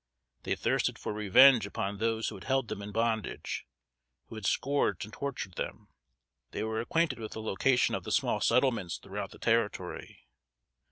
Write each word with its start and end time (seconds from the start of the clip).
They 0.41 0.55
thirsted 0.55 0.97
for 0.97 1.13
revenge 1.13 1.67
upon 1.67 1.99
those 1.99 2.27
who 2.29 2.35
had 2.35 2.45
held 2.45 2.69
them 2.69 2.81
in 2.81 2.91
bondage; 2.91 3.67
who 4.29 4.33
had 4.33 4.47
scourged 4.47 5.05
and 5.05 5.13
tortured 5.13 5.53
them. 5.57 5.89
They 6.49 6.63
were 6.63 6.81
acquainted 6.81 7.19
with 7.19 7.33
the 7.33 7.39
location 7.43 7.93
of 7.93 8.03
the 8.03 8.11
small 8.11 8.41
settlements 8.41 8.97
throughout 8.97 9.29
the 9.29 9.37
Territory. 9.37 10.27